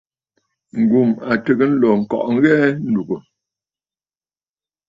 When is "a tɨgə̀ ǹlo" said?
1.29-1.89